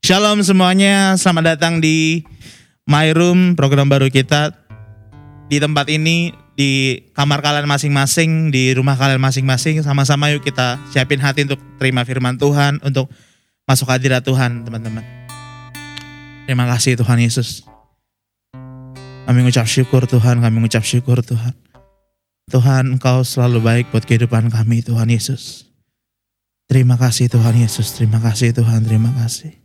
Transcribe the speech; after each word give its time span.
Shalom 0.00 0.40
semuanya, 0.40 1.12
selamat 1.20 1.44
datang 1.60 1.76
di 1.76 2.24
My 2.88 3.12
Room, 3.12 3.52
program 3.52 3.84
baru 3.84 4.08
kita. 4.08 4.48
Di 5.52 5.60
tempat 5.60 5.92
ini, 5.92 6.32
di 6.56 7.04
kamar 7.12 7.44
kalian 7.44 7.68
masing-masing, 7.68 8.48
di 8.48 8.72
rumah 8.72 8.96
kalian 8.96 9.20
masing-masing, 9.20 9.84
sama-sama 9.84 10.32
yuk 10.32 10.40
kita 10.40 10.80
siapin 10.88 11.20
hati 11.20 11.44
untuk 11.44 11.60
terima 11.76 12.00
firman 12.08 12.40
Tuhan, 12.40 12.80
untuk 12.80 13.12
masuk 13.68 13.92
hadirat 13.92 14.24
Tuhan, 14.24 14.64
teman-teman. 14.64 15.04
Terima 16.48 16.64
kasih 16.64 16.96
Tuhan 16.96 17.20
Yesus. 17.20 17.68
Kami 19.28 19.36
mengucap 19.44 19.68
syukur 19.68 20.08
Tuhan, 20.08 20.40
kami 20.40 20.64
mengucap 20.64 20.80
syukur 20.80 21.20
Tuhan. 21.20 21.52
Tuhan, 22.48 22.96
Engkau 22.96 23.20
selalu 23.20 23.60
baik 23.60 23.92
buat 23.92 24.08
kehidupan 24.08 24.48
kami, 24.48 24.80
Tuhan 24.80 25.12
Yesus. 25.12 25.68
Terima 26.72 26.96
kasih 26.96 27.28
Tuhan 27.28 27.52
Yesus, 27.60 27.92
terima 28.00 28.16
kasih 28.16 28.56
Tuhan, 28.56 28.88
terima 28.88 29.12
kasih. 29.12 29.59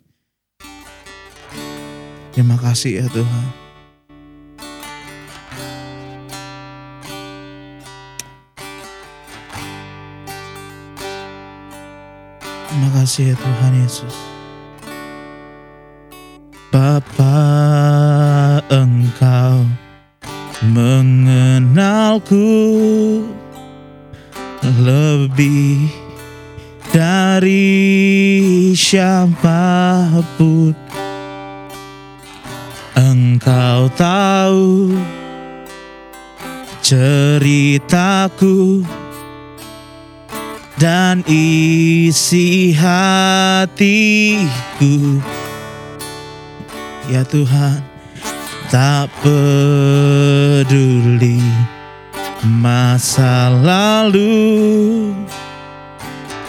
Terima 2.35 2.59
kasih 2.59 2.99
ya 2.99 3.07
Tuhan. 3.15 3.47
Terima 12.67 12.91
kasih 12.91 13.31
ya 13.31 13.39
Tuhan 13.39 13.73
Yesus. 13.79 14.11
Bapa 16.75 17.39
Engkau 18.67 19.63
mengenalku 20.75 22.51
lebih 24.83 25.87
dari 26.91 28.75
siapa 28.75 30.03
pun 30.35 30.75
Engkau 33.85 34.01
tahu 34.01 34.97
ceritaku 36.81 38.81
dan 40.81 41.21
isi 41.29 42.73
hatiku. 42.73 43.77
Ya 47.13 47.21
Tuhan 47.29 47.85
tak 48.73 49.13
peduli 49.21 50.65
masa 52.41 53.53
lalu 53.53 55.13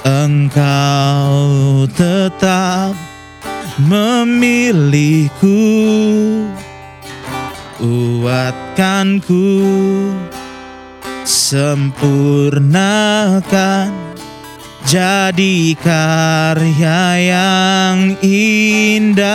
Engkau 0.08 1.84
tetap 1.92 2.96
memilihku 3.76 5.52
Uatkanku 7.76 9.52
Sempurnakan 11.28 12.72
Jadi 14.86 15.74
karya 15.76 17.02
yang 17.20 18.16
indah. 18.24 19.26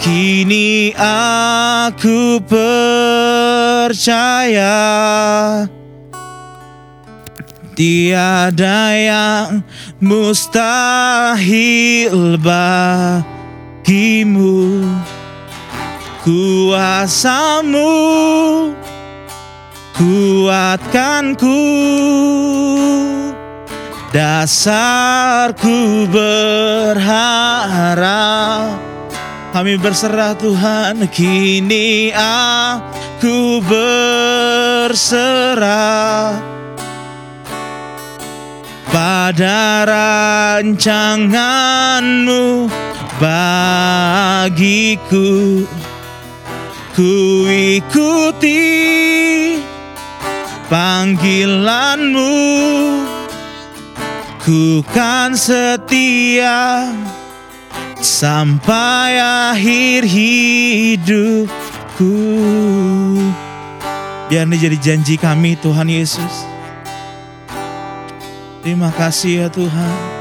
Kini 0.00 0.96
aku 0.96 2.40
percaya 2.48 3.90
Tiada 7.76 8.96
yang 8.96 9.60
mustahil 10.00 11.20
bagimu 13.80 14.84
Kuasamu 16.20 17.88
kuatkanku 19.96 21.60
Dasarku 24.10 26.02
berharap. 26.10 26.98
Kami 29.54 29.78
berserah 29.78 30.34
Tuhan 30.34 31.06
Kini 31.08 32.10
aku 32.10 33.62
berserah 33.62 34.90
pada 38.90 39.86
rancanganmu 40.66 42.79
bagiku 43.20 45.28
ku 46.96 47.44
ikuti 47.46 48.64
panggilanmu. 50.72 52.32
Ku 54.40 54.80
kan 54.88 55.36
setia 55.36 56.88
sampai 58.00 59.20
akhir 59.20 60.08
hidupku. 60.08 62.16
Biar 64.32 64.48
ini 64.48 64.56
jadi 64.56 64.80
janji 64.80 65.20
kami 65.20 65.60
Tuhan 65.60 65.92
Yesus. 65.92 66.48
Terima 68.64 68.88
kasih 68.96 69.44
ya 69.44 69.52
Tuhan. 69.52 70.19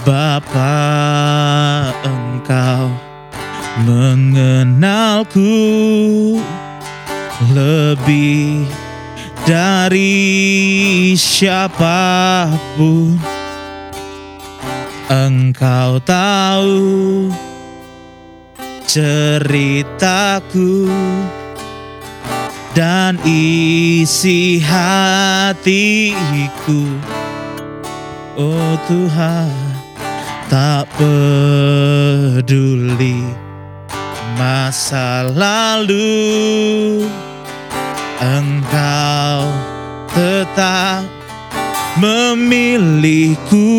Bapa 0.00 1.92
Engkau 2.00 2.88
mengenalku 3.84 5.44
lebih 7.52 8.64
dari 9.44 11.12
siapa 11.20 12.48
pun. 12.80 13.20
Engkau 15.10 15.98
tahu 16.00 17.26
ceritaku 18.86 20.86
dan 22.78 23.18
isi 23.26 24.62
hatiku 24.62 25.74
Oh 28.38 28.78
Tuhan 28.86 29.89
tak 30.50 30.90
peduli 30.98 33.22
masa 34.34 35.30
lalu 35.30 37.06
Engkau 38.18 39.46
tetap 40.10 41.06
memilihku 42.02 43.70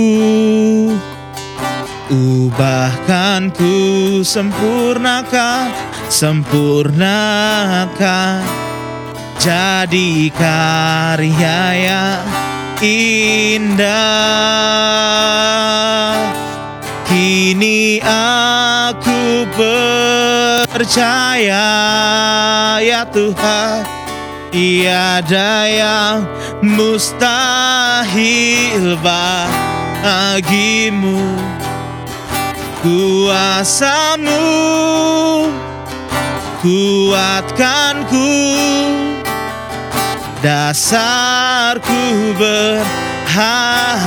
Ubahkan 2.11 3.55
ku 3.55 4.19
sempurnakan, 4.19 5.71
sempurnakan 6.11 8.43
jadi 9.39 10.27
karya 10.35 11.59
yang 11.79 12.19
indah. 12.83 15.10
Kini 17.61 18.01
aku 18.01 19.45
percaya 20.65 21.69
ya 22.81 23.05
Tuhan 23.05 23.85
Tiada 24.49 25.69
yang 25.69 26.25
mustahil 26.65 28.17
bagimu. 29.05 30.41
Kuasamu 32.81 34.41
kuatkanku 36.65 38.25
dasarku 40.41 42.01
berharap 42.41 44.01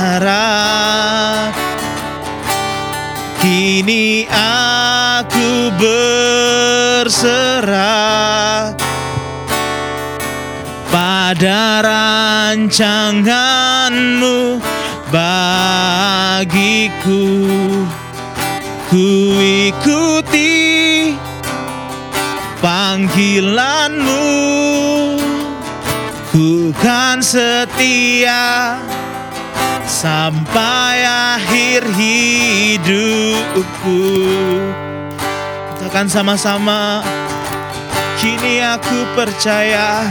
Kini 3.55 4.27
aku 4.27 5.71
berserah 6.99 7.55
Pada 10.91 11.79
rancanganmu 12.59 14.59
bagiku. 15.07 16.43
Ku 18.91 19.39
ikuti 19.39 21.15
panggilanmu. 22.59 24.27
Ku 26.35 26.75
kan 26.75 27.23
setia 27.23 28.83
sampai 29.85 31.05
akhir 31.05 31.85
hidupku. 31.93 34.01
Katakan 35.77 36.09
sama-sama, 36.09 37.05
kini 38.17 38.65
aku 38.65 39.05
percaya, 39.13 40.09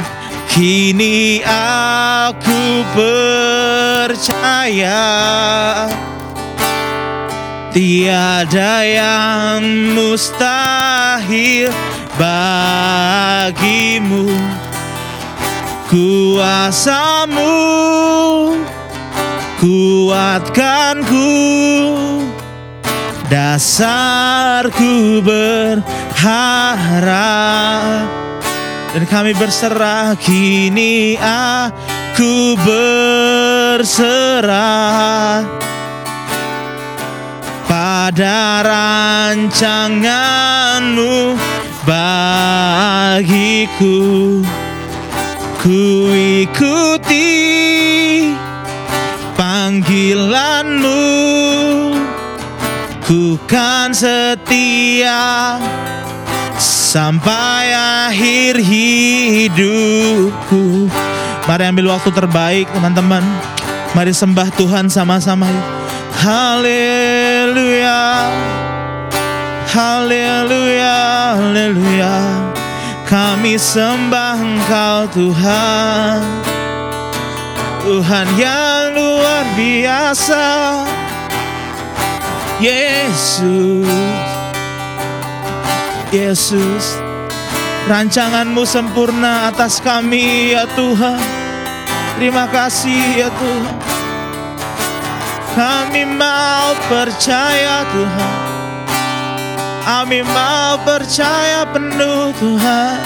kini 0.50 1.42
aku 1.46 2.84
percaya. 2.94 5.02
Tiada 7.74 8.86
yang 8.86 9.66
mustahil 9.98 11.74
bagimu 12.14 14.30
Kuasamu 15.90 17.50
kuatkanku 19.64 21.32
Dasarku 23.24 25.24
berharap. 25.24 25.80
Dan 28.94 29.10
kami 29.10 29.34
berserah 29.34 30.14
kini 30.20 31.16
aku 31.18 32.54
berserah. 33.74 35.42
Pada 37.64 38.60
rancanganmu 38.62 41.34
bagiku 41.88 43.96
ku 45.58 46.14
ikuti 46.14 47.63
panggilanmu 50.34 51.06
ku 53.06 53.38
kan 53.46 53.94
setia 53.94 55.54
sampai 56.58 57.70
akhir 58.10 58.58
hidupku. 58.58 59.70
Mari 61.46 61.70
ambil 61.70 61.94
waktu 61.94 62.10
terbaik 62.10 62.66
teman-teman. 62.74 63.22
Mari 63.94 64.10
sembah 64.10 64.50
Tuhan 64.58 64.90
sama-sama. 64.90 65.46
Haleluya. 66.18 68.02
Haleluya 69.70 70.98
Haleluya. 71.38 72.14
Kami 73.06 73.54
sembah 73.54 74.34
Engkau 74.42 75.06
Tuhan. 75.14 76.18
Tuhan 77.84 78.26
yang 78.40 78.83
biasa. 79.56 80.46
Yesus. 82.62 83.88
Yesus 86.14 86.86
Rancanganmu 87.84 88.64
sempurna 88.64 89.52
atas 89.52 89.76
kami 89.76 90.56
ya 90.56 90.64
Tuhan. 90.72 91.20
Terima 92.16 92.48
kasih 92.48 93.20
ya 93.20 93.28
Tuhan. 93.28 93.76
Kami 95.52 96.08
mau 96.08 96.72
percaya 96.88 97.84
Tuhan. 97.92 98.34
Kami 99.84 100.24
mau 100.24 100.80
percaya 100.80 101.68
penuh 101.68 102.32
Tuhan. 102.40 102.96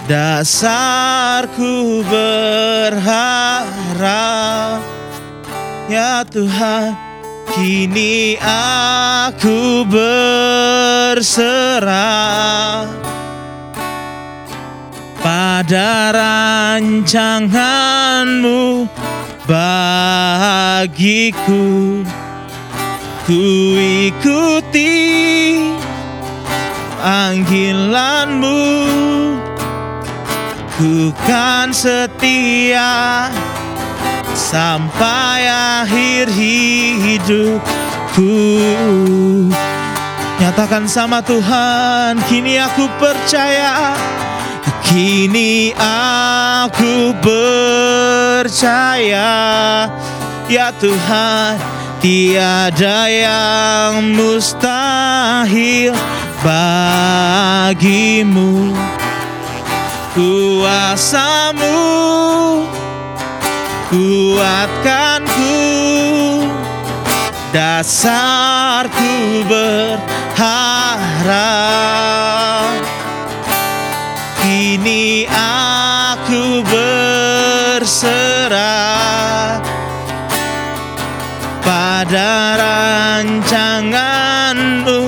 Dasarku 0.06 2.06
berharap 2.06 3.10
Ya 5.90 6.22
Tuhan 6.22 6.94
Kini 7.50 8.38
aku 8.42 9.82
berserah 9.90 11.26
Pada 15.26 16.14
rancanganmu 16.14 18.86
bagiku. 19.46 21.62
Ku 23.26 23.74
ikuti 23.74 24.94
panggilanmu 27.02 28.62
Ku 30.76 31.08
kan 31.24 31.72
setia 31.72 33.32
sampai 34.36 35.48
akhir 35.48 36.28
hidupku. 37.00 38.36
Nyatakan 40.36 40.84
sama 40.84 41.24
Tuhan, 41.24 42.20
kini 42.28 42.60
aku 42.60 42.92
percaya. 43.00 43.96
Kini 44.84 45.72
aku 45.80 47.16
percaya. 47.24 49.32
Ya 50.44 50.68
Tuhan, 50.76 51.56
tiada 52.04 53.08
yang 53.08 54.12
mustahil 54.12 55.96
bagimu 56.44 58.76
kuasamu 60.16 61.76
kuatkanku. 63.92 65.60
Dasarku 67.52 69.12
berharap. 69.48 70.36
Kini 74.40 75.28
aku 75.32 76.60
berserah 76.64 78.00
pada 81.64 82.56
rancanganmu 82.60 85.00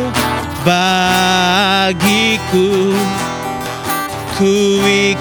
bagiku. 0.64 2.96
Ku 4.38 4.78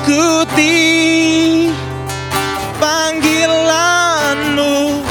ikuti 0.08 1.68
panggilanmu. 2.80 5.04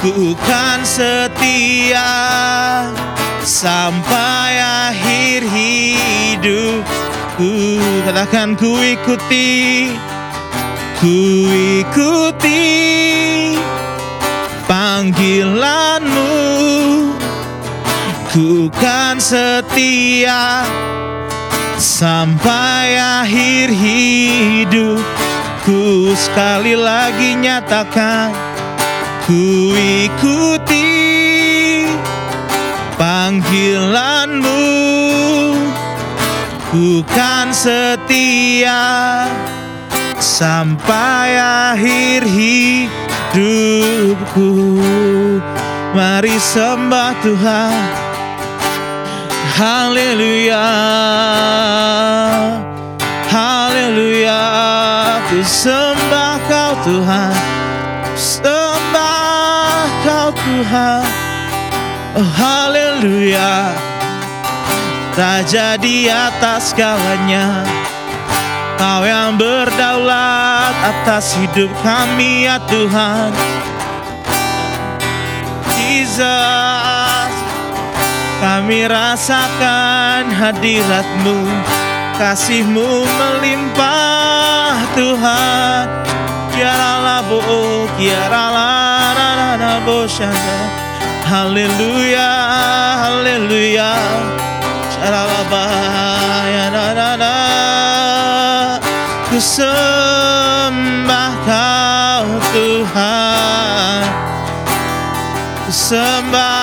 Ku 0.00 0.32
kan 0.48 0.80
setia 0.80 2.08
sampai 3.44 4.64
akhir 4.64 5.44
hidupku. 5.44 7.52
Katakan 8.08 8.56
ku 8.56 8.80
ikuti 8.80 9.92
Ku 10.96 11.44
ikuti 11.84 12.64
panggilanmu. 14.64 16.32
Ku 18.32 18.72
kan 18.72 19.20
setia 19.20 20.64
sampai 21.80 23.00
akhir 23.00 23.72
hidupku 23.72 25.00
sekali 26.12 26.76
lagi 26.76 27.40
nyatakan 27.40 28.36
ku 29.24 29.72
ikuti 30.04 30.92
panggilanmu. 33.00 34.60
Ku 36.70 37.02
kan 37.08 37.50
setia 37.50 39.26
sampai 40.20 41.34
akhir 41.40 42.28
hidupku. 43.34 44.52
Mari 45.90 46.38
sembah 46.38 47.18
Tuhan 47.18 48.09
Haleluya 49.50 50.68
Haleluya 53.30 54.42
Ku 55.30 55.38
sembah 55.46 56.42
kau 56.50 56.74
Tuhan. 56.82 57.34
Sembah 58.18 59.86
kau 60.02 60.28
Tuhan. 60.34 61.06
Oh, 62.18 62.30
Haleluya 62.34 63.70
Raja 65.14 65.78
di 65.78 66.10
atas 66.10 66.74
segalanya. 66.74 67.62
Kau 68.74 69.06
yang 69.06 69.38
berdaulat 69.38 70.74
atas 70.82 71.38
hidup 71.38 71.70
kami 71.86 72.50
ya 72.50 72.58
Tuhan. 72.66 73.30
Jesus 75.70 77.19
kami 78.40 78.88
rasakan 78.88 80.32
hadiratmu 80.32 81.44
Kasihmu 82.20 83.08
melimpah 83.08 84.76
Tuhan. 84.92 85.88
Kiara 86.52 87.24
bo 87.24 87.40
kiara 87.96 88.44
la 88.52 89.80
Haleluya 91.24 92.30
haleluya. 93.00 93.96
Syaralaba 94.92 95.64
ya 96.52 96.68
na 96.68 97.36
Ku 99.32 99.40
sembah 99.40 101.32
kau 101.48 102.28
Tuhan. 102.52 104.02
Ku 105.64 105.72
sembah 105.72 106.59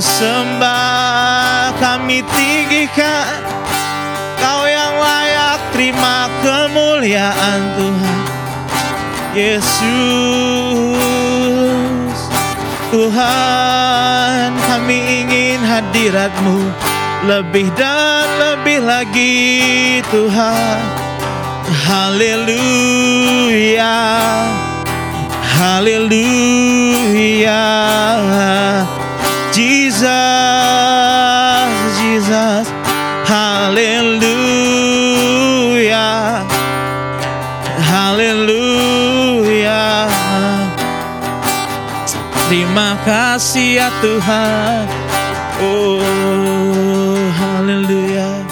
Sembah 0.00 1.70
kami 1.78 2.26
tinggikan. 2.26 3.38
Kau 4.42 4.66
yang 4.66 4.98
layak 4.98 5.60
terima 5.70 6.26
kemuliaan 6.42 7.60
Tuhan. 7.78 8.24
Yesus 9.34 9.74
Tuhan 12.94 14.54
kami 14.54 15.26
ingin 15.26 15.58
hadiratmu 15.58 16.70
Lebih 17.26 17.66
dan 17.74 18.30
lebih 18.38 18.86
lagi 18.86 19.98
Tuhan. 20.06 20.78
Haleluya 21.90 23.98
Haleluya 25.58 27.66
Jesus, 29.54 30.02
Jesus, 32.02 32.66
hallelujah, 33.22 34.42
hallelujah. 37.78 38.98
Terima 42.50 42.98
kasih 43.06 43.78
ya 43.78 43.94
Tuhan, 44.02 44.90
oh 45.62 46.02
hallelujah. 47.38 48.42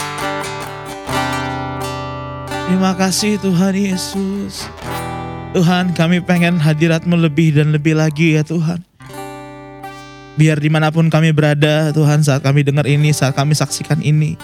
Terima 2.70 2.94
kasih 2.94 3.42
Tuhan 3.42 3.74
Yesus. 3.74 4.70
Tuhan 5.50 5.98
kami 5.98 6.22
pengen 6.22 6.62
hadiratmu 6.62 7.18
lebih 7.18 7.58
dan 7.58 7.74
lebih 7.74 7.98
lagi 7.98 8.38
ya 8.38 8.46
Tuhan. 8.46 8.91
Biar 10.32 10.56
di 10.56 10.72
mana 10.72 10.88
pun 10.88 11.12
kami 11.12 11.28
berada 11.36 11.92
Tuhan 11.92 12.24
saat 12.24 12.40
kami 12.40 12.64
dengar 12.64 12.88
ini, 12.88 13.12
saat 13.12 13.36
kami 13.36 13.52
saksikan 13.52 14.00
ini. 14.00 14.40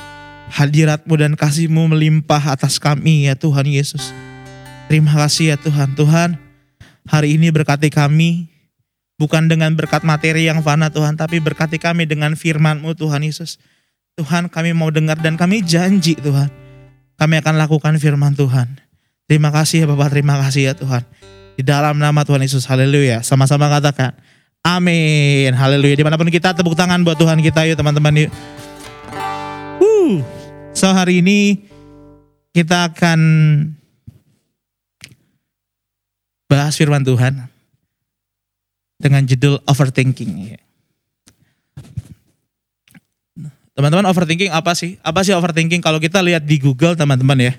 Hadiratmu 0.48 1.12
dan 1.16 1.32
kasihmu 1.36 1.92
melimpah 1.92 2.56
atas 2.56 2.80
kami 2.80 3.28
ya 3.28 3.36
Tuhan 3.36 3.68
Yesus. 3.68 4.12
Terima 4.88 5.12
kasih 5.12 5.52
ya 5.52 5.56
Tuhan. 5.60 5.92
Tuhan 5.96 6.36
hari 7.08 7.36
ini 7.36 7.52
berkati 7.52 7.88
kami. 7.92 8.48
Bukan 9.18 9.50
dengan 9.50 9.74
berkat 9.74 10.06
materi 10.06 10.46
yang 10.46 10.62
fana 10.62 10.88
Tuhan. 10.92 11.16
Tapi 11.16 11.40
berkati 11.40 11.76
kami 11.76 12.08
dengan 12.08 12.36
firmanmu 12.36 12.96
Tuhan 12.96 13.24
Yesus. 13.24 13.60
Tuhan 14.16 14.48
kami 14.48 14.72
mau 14.72 14.88
dengar 14.88 15.20
dan 15.20 15.36
kami 15.36 15.64
janji 15.64 16.16
Tuhan. 16.16 16.48
Kami 17.18 17.34
akan 17.42 17.54
lakukan 17.58 17.98
firman 17.98 18.34
Tuhan. 18.38 18.78
Terima 19.28 19.52
kasih 19.52 19.84
ya 19.84 19.86
Bapak, 19.90 20.08
terima 20.08 20.40
kasih 20.40 20.72
ya 20.72 20.74
Tuhan. 20.74 21.04
Di 21.58 21.66
dalam 21.66 22.00
nama 22.00 22.22
Tuhan 22.24 22.40
Yesus, 22.40 22.64
haleluya. 22.64 23.20
Sama-sama 23.20 23.68
katakan, 23.68 24.16
Amin. 24.68 25.56
Haleluya. 25.56 25.96
Di 25.96 26.04
mana 26.04 26.20
pun 26.20 26.28
kita 26.28 26.52
tepuk 26.52 26.76
tangan 26.76 27.00
buat 27.00 27.16
Tuhan 27.16 27.40
kita 27.40 27.64
yuk 27.64 27.80
teman-teman 27.80 28.28
yuk. 28.28 28.30
Uh, 29.80 30.20
so 30.76 30.92
hari 30.92 31.24
ini 31.24 31.64
kita 32.52 32.92
akan 32.92 33.20
bahas 36.52 36.76
firman 36.76 37.00
Tuhan 37.00 37.48
dengan 39.00 39.24
judul 39.24 39.56
overthinking. 39.64 40.60
Teman-teman 43.72 44.04
overthinking 44.04 44.52
apa 44.52 44.76
sih? 44.76 45.00
Apa 45.00 45.24
sih 45.24 45.32
overthinking? 45.32 45.80
Kalau 45.80 45.96
kita 45.96 46.20
lihat 46.20 46.44
di 46.44 46.60
Google 46.60 46.92
teman-teman 46.92 47.40
ya. 47.40 47.52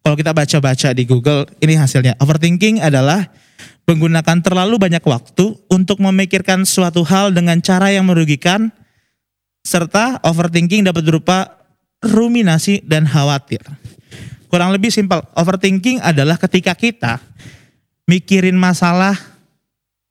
Kalau 0.00 0.16
kita 0.16 0.32
baca-baca 0.32 0.96
di 0.96 1.04
Google 1.04 1.44
ini 1.60 1.76
hasilnya. 1.76 2.16
Overthinking 2.24 2.80
adalah 2.80 3.28
menggunakan 3.84 4.40
terlalu 4.40 4.80
banyak 4.80 5.04
waktu 5.04 5.60
untuk 5.68 6.00
memikirkan 6.00 6.64
suatu 6.64 7.04
hal 7.04 7.36
dengan 7.36 7.60
cara 7.60 7.92
yang 7.92 8.08
merugikan, 8.08 8.72
serta 9.64 10.20
overthinking 10.24 10.88
dapat 10.88 11.04
berupa 11.04 11.64
ruminasi 12.00 12.84
dan 12.84 13.04
khawatir. 13.04 13.60
Kurang 14.48 14.72
lebih 14.72 14.92
simpel, 14.92 15.24
overthinking 15.34 16.00
adalah 16.00 16.38
ketika 16.38 16.72
kita 16.76 17.20
mikirin 18.08 18.56
masalah 18.56 19.16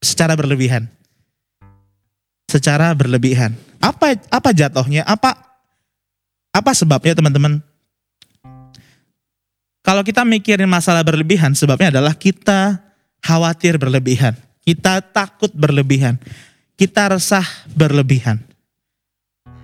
secara 0.03 0.35
berlebihan. 0.37 0.89
Secara 2.49 2.93
berlebihan. 2.93 3.57
Apa 3.81 4.19
apa 4.29 4.49
jatuhnya? 4.53 5.01
Apa 5.07 5.33
apa 6.53 6.71
sebabnya 6.77 7.17
teman-teman? 7.17 7.63
Kalau 9.83 9.99
kita 10.05 10.23
mikirin 10.23 10.69
masalah 10.69 11.03
berlebihan, 11.03 11.51
sebabnya 11.57 11.91
adalah 11.91 12.15
kita 12.15 12.79
khawatir 13.23 13.79
berlebihan, 13.79 14.35
kita 14.67 14.99
takut 14.99 15.49
berlebihan, 15.55 16.19
kita 16.75 17.15
resah 17.15 17.47
berlebihan. 17.71 18.43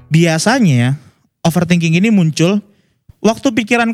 Biasanya 0.09 0.97
overthinking 1.43 1.99
ini 1.99 2.09
muncul 2.09 2.63
waktu 3.21 3.47
pikiran 3.51 3.91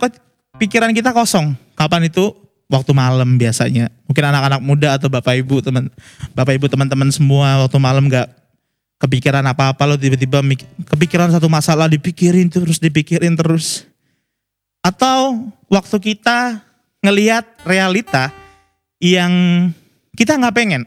pikiran 0.61 0.93
kita 0.93 1.11
kosong. 1.11 1.57
Kapan 1.73 2.07
itu? 2.07 2.31
Waktu 2.65 2.97
malam 2.97 3.37
biasanya. 3.37 3.93
Mungkin 4.09 4.25
anak-anak 4.25 4.61
muda 4.63 4.97
atau 4.97 5.05
bapak 5.05 5.37
ibu 5.37 5.61
teman 5.61 5.85
bapak 6.33 6.57
ibu 6.57 6.65
teman-teman 6.65 7.13
semua 7.13 7.61
waktu 7.61 7.77
malam 7.77 8.09
nggak 8.09 8.25
kepikiran 8.97 9.45
apa-apa 9.45 9.85
lo 9.85 10.01
tiba-tiba 10.01 10.41
kepikiran 10.89 11.29
satu 11.29 11.45
masalah 11.45 11.85
dipikirin 11.85 12.49
terus 12.49 12.81
dipikirin 12.81 13.37
terus. 13.37 13.85
Atau 14.81 15.51
waktu 15.69 15.97
kita 16.01 16.61
ngelihat 17.05 17.45
realita 17.69 18.33
yang 18.99 19.31
kita 20.15 20.37
nggak 20.39 20.55
pengen. 20.55 20.83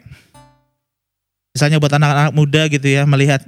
Misalnya 1.52 1.82
buat 1.82 1.92
anak-anak 1.92 2.32
muda 2.32 2.70
gitu 2.70 2.86
ya 2.86 3.02
melihat 3.04 3.42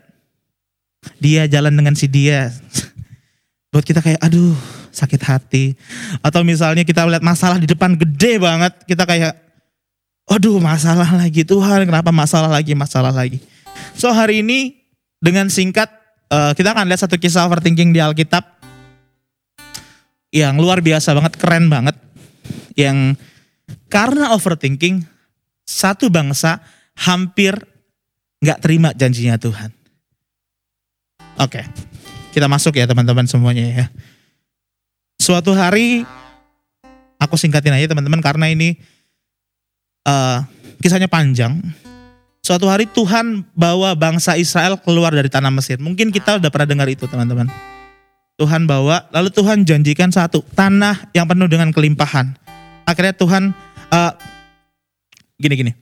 dia 1.23 1.47
jalan 1.47 1.73
dengan 1.73 1.95
si 1.97 2.11
dia. 2.11 2.51
buat 3.73 3.87
kita 3.87 4.03
kayak 4.03 4.21
aduh 4.21 4.57
sakit 4.91 5.21
hati. 5.23 5.65
Atau 6.21 6.43
misalnya 6.43 6.83
kita 6.83 7.07
melihat 7.07 7.23
masalah 7.23 7.57
di 7.57 7.71
depan 7.71 7.95
gede 7.95 8.43
banget, 8.43 8.73
kita 8.85 9.07
kayak 9.07 9.51
Aduh 10.31 10.63
masalah 10.63 11.11
lagi 11.19 11.43
Tuhan, 11.43 11.91
kenapa 11.91 12.15
masalah 12.15 12.47
lagi, 12.47 12.71
masalah 12.79 13.11
lagi. 13.11 13.43
So 13.99 14.15
hari 14.15 14.47
ini 14.47 14.79
dengan 15.19 15.51
singkat 15.51 15.91
uh, 16.31 16.55
kita 16.55 16.71
akan 16.71 16.87
lihat 16.87 17.03
satu 17.03 17.19
kisah 17.19 17.51
overthinking 17.51 17.91
di 17.91 17.99
Alkitab 17.99 18.47
yang 20.31 20.55
luar 20.63 20.79
biasa 20.79 21.19
banget, 21.19 21.35
keren 21.35 21.67
banget. 21.67 21.99
Yang 22.79 23.19
karena 23.91 24.35
overthinking 24.35 25.05
satu 25.67 26.11
bangsa 26.11 26.63
hampir 26.99 27.57
nggak 28.41 28.59
terima 28.65 28.91
janjinya 28.97 29.37
Tuhan. 29.37 29.71
Oke, 31.41 31.65
kita 32.35 32.47
masuk 32.51 32.77
ya 32.77 32.85
teman-teman 32.85 33.25
semuanya 33.25 33.65
ya. 33.65 33.87
Suatu 35.21 35.53
hari 35.53 36.05
aku 37.21 37.37
singkatin 37.37 37.77
aja 37.77 37.93
teman-teman 37.93 38.25
karena 38.25 38.49
ini 38.49 38.77
uh, 40.09 40.45
kisahnya 40.81 41.09
panjang. 41.09 41.61
Suatu 42.41 42.67
hari 42.73 42.89
Tuhan 42.89 43.45
bawa 43.53 43.93
bangsa 43.93 44.41
Israel 44.41 44.81
keluar 44.81 45.13
dari 45.13 45.29
tanah 45.29 45.53
Mesir. 45.53 45.77
Mungkin 45.77 46.09
kita 46.09 46.41
udah 46.41 46.49
pernah 46.49 46.69
dengar 46.69 46.89
itu 46.89 47.05
teman-teman. 47.05 47.47
Tuhan 48.41 48.65
bawa, 48.65 49.05
lalu 49.13 49.29
Tuhan 49.29 49.69
janjikan 49.69 50.09
satu 50.09 50.41
tanah 50.57 51.13
yang 51.13 51.29
penuh 51.29 51.45
dengan 51.45 51.69
kelimpahan. 51.69 52.33
Akhirnya 52.85 53.15
Tuhan 53.15 53.55
uh, 53.91 54.13
gini-gini. 55.41 55.73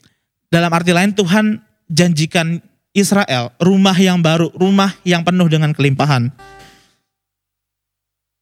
Dalam 0.49 0.73
arti 0.73 0.95
lain 0.95 1.13
Tuhan 1.13 1.61
janjikan 1.91 2.63
Israel 2.97 3.53
rumah 3.61 3.95
yang 3.97 4.21
baru, 4.25 4.49
rumah 4.57 4.97
yang 5.05 5.23
penuh 5.23 5.47
dengan 5.47 5.71
kelimpahan. 5.77 6.33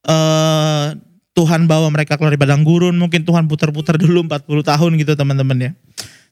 Uh, 0.07 0.95
Tuhan 1.37 1.69
bawa 1.69 1.93
mereka 1.93 2.17
keluar 2.17 2.33
dari 2.33 2.41
padang 2.41 2.65
gurun, 2.65 2.97
mungkin 2.97 3.27
Tuhan 3.27 3.45
putar-putar 3.45 4.01
dulu 4.01 4.25
40 4.25 4.49
tahun 4.49 4.91
gitu 5.03 5.13
teman-teman 5.13 5.59
ya. 5.59 5.71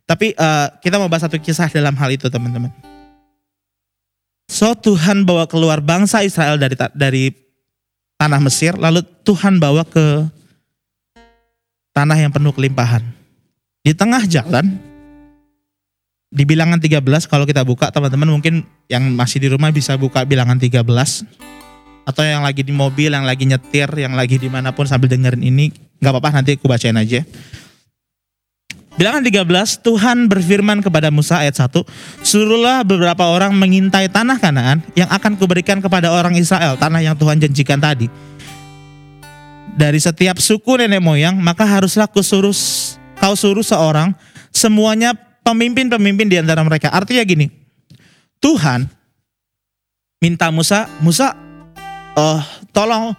Tapi 0.09 0.33
uh, 0.37 0.73
kita 0.81 0.97
mau 0.97 1.11
bahas 1.13 1.29
satu 1.29 1.37
kisah 1.37 1.69
dalam 1.69 1.93
hal 1.97 2.09
itu 2.13 2.29
teman-teman. 2.29 2.73
So 4.49 4.73
Tuhan 4.77 5.25
bawa 5.25 5.49
keluar 5.49 5.81
bangsa 5.81 6.25
Israel 6.25 6.57
dari 6.61 6.77
dari 6.97 7.25
tanah 8.17 8.41
Mesir, 8.41 8.77
lalu 8.77 9.05
Tuhan 9.25 9.61
bawa 9.61 9.85
ke 9.85 10.29
tanah 11.95 12.19
yang 12.19 12.35
penuh 12.35 12.51
kelimpahan. 12.51 13.01
Di 13.87 13.95
tengah 13.95 14.27
jalan, 14.27 14.77
di 16.35 16.43
bilangan 16.43 16.83
13 16.83 16.99
kalau 17.31 17.47
kita 17.47 17.63
buka 17.63 17.95
teman-teman 17.95 18.35
mungkin 18.35 18.67
yang 18.91 19.07
masih 19.15 19.39
di 19.39 19.49
rumah 19.49 19.71
bisa 19.71 19.95
buka 19.95 20.27
bilangan 20.27 20.59
13 20.59 20.83
atau 22.05 22.23
yang 22.27 22.43
lagi 22.45 22.67
di 22.67 22.75
mobil, 22.75 23.15
yang 23.15 23.25
lagi 23.25 23.49
nyetir, 23.49 23.89
yang 23.97 24.13
lagi 24.13 24.37
di 24.37 24.51
mana 24.51 24.75
pun 24.75 24.85
sambil 24.85 25.09
dengerin 25.09 25.41
ini, 25.41 25.73
nggak 26.03 26.13
apa-apa 26.13 26.43
nanti 26.43 26.59
aku 26.59 26.69
bacain 26.69 26.99
aja. 26.99 27.25
Bilangan 28.95 29.27
13, 29.27 29.83
Tuhan 29.83 30.31
berfirman 30.31 30.79
kepada 30.79 31.11
Musa 31.11 31.43
ayat 31.43 31.59
1, 31.59 31.83
Suruhlah 32.23 32.87
beberapa 32.87 33.27
orang 33.27 33.51
mengintai 33.51 34.07
tanah 34.07 34.39
kanaan 34.39 34.87
yang 34.95 35.11
akan 35.11 35.35
kuberikan 35.35 35.83
kepada 35.83 36.15
orang 36.15 36.39
Israel, 36.39 36.79
tanah 36.79 37.03
yang 37.03 37.19
Tuhan 37.19 37.43
janjikan 37.43 37.83
tadi. 37.83 38.07
Dari 39.75 39.99
setiap 39.99 40.39
suku 40.39 40.79
nenek 40.79 41.03
moyang, 41.03 41.35
maka 41.35 41.67
haruslah 41.67 42.07
kau 42.07 42.23
suruh, 42.23 42.55
kau 43.19 43.35
suruh 43.35 43.67
seorang, 43.67 44.15
semuanya 44.55 45.19
pemimpin-pemimpin 45.43 46.31
di 46.31 46.39
antara 46.39 46.63
mereka. 46.63 46.95
Artinya 46.95 47.27
gini, 47.27 47.51
Tuhan 48.39 48.87
minta 50.23 50.55
Musa, 50.55 50.87
Musa 51.03 51.35
uh, 52.15 52.41
tolong 52.71 53.19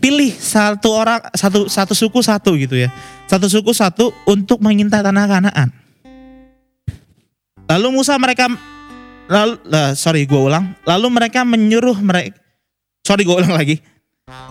pilih 0.00 0.32
satu 0.32 0.96
orang 0.96 1.20
satu 1.36 1.68
satu 1.68 1.92
suku 1.92 2.24
satu 2.24 2.56
gitu 2.56 2.88
ya. 2.88 2.88
Satu 3.28 3.52
suku 3.52 3.76
satu 3.76 4.16
untuk 4.24 4.64
mengintai 4.64 5.04
tanah 5.04 5.28
Kanaan. 5.28 5.68
Lalu 7.68 8.00
Musa 8.00 8.16
mereka 8.16 8.48
lalu 9.28 9.60
uh, 9.68 9.92
sorry 9.92 10.24
gue 10.24 10.40
ulang. 10.40 10.72
Lalu 10.88 11.06
mereka 11.12 11.44
menyuruh 11.44 12.00
mereka 12.00 12.40
sorry 13.04 13.28
gue 13.28 13.36
ulang 13.36 13.52
lagi 13.52 13.84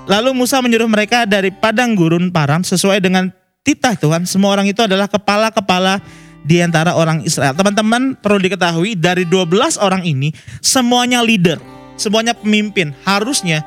lalu 0.10 0.34
Musa 0.34 0.60
menyuruh 0.60 0.90
mereka 0.90 1.24
dari 1.24 1.54
padang 1.54 1.94
gurun 1.94 2.34
Paran 2.34 2.66
sesuai 2.66 3.02
dengan 3.02 3.30
titah 3.62 3.96
Tuhan 3.96 4.26
semua 4.26 4.54
orang 4.56 4.68
itu 4.70 4.82
adalah 4.84 5.06
kepala-kepala 5.06 6.02
di 6.48 6.64
antara 6.64 6.96
orang 6.96 7.22
Israel 7.28 7.54
teman-teman 7.54 8.16
perlu 8.18 8.40
diketahui 8.40 8.96
dari 8.96 9.28
12 9.28 9.78
orang 9.82 10.04
ini 10.08 10.32
semuanya 10.64 11.20
leader 11.22 11.78
semuanya 11.98 12.38
pemimpin. 12.38 12.94
Harusnya 13.04 13.66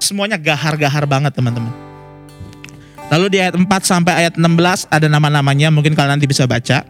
semuanya 0.00 0.40
gahar-gahar 0.40 1.04
banget 1.04 1.36
teman-teman. 1.36 1.70
Lalu 3.06 3.26
di 3.30 3.38
ayat 3.38 3.54
4 3.54 3.62
sampai 3.86 4.26
ayat 4.26 4.34
16 4.34 4.90
ada 4.90 5.06
nama-namanya, 5.06 5.70
mungkin 5.70 5.94
kalian 5.94 6.18
nanti 6.18 6.26
bisa 6.26 6.48
baca. 6.48 6.82